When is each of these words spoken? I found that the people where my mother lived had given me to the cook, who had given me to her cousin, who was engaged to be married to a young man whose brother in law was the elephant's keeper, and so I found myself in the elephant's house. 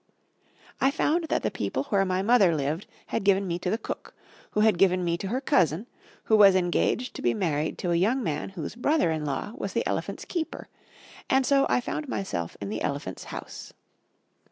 I 0.81 0.89
found 0.89 1.25
that 1.25 1.43
the 1.43 1.51
people 1.51 1.83
where 1.89 2.03
my 2.05 2.23
mother 2.23 2.55
lived 2.55 2.87
had 3.05 3.23
given 3.23 3.47
me 3.47 3.59
to 3.59 3.69
the 3.69 3.77
cook, 3.77 4.15
who 4.53 4.61
had 4.61 4.79
given 4.79 5.05
me 5.05 5.15
to 5.19 5.27
her 5.27 5.39
cousin, 5.39 5.85
who 6.23 6.35
was 6.35 6.55
engaged 6.55 7.13
to 7.13 7.21
be 7.21 7.35
married 7.35 7.77
to 7.77 7.91
a 7.91 7.95
young 7.95 8.23
man 8.23 8.49
whose 8.49 8.73
brother 8.73 9.11
in 9.11 9.25
law 9.25 9.53
was 9.53 9.73
the 9.73 9.85
elephant's 9.87 10.25
keeper, 10.25 10.69
and 11.29 11.45
so 11.45 11.67
I 11.69 11.81
found 11.81 12.07
myself 12.09 12.57
in 12.59 12.69
the 12.69 12.81
elephant's 12.81 13.25
house. 13.25 13.73